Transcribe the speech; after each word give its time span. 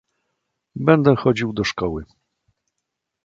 "Będę 0.75 1.15
chodził 1.15 1.53
do 1.53 1.63
szkoły." 1.63 2.05